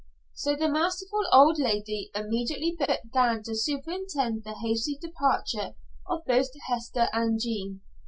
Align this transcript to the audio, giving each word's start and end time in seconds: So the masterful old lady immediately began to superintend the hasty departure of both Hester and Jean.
So 0.33 0.55
the 0.55 0.67
masterful 0.67 1.25
old 1.31 1.59
lady 1.59 2.09
immediately 2.15 2.75
began 2.75 3.43
to 3.43 3.55
superintend 3.55 4.43
the 4.43 4.55
hasty 4.55 4.97
departure 4.99 5.75
of 6.09 6.25
both 6.25 6.47
Hester 6.67 7.07
and 7.13 7.39
Jean. 7.39 7.81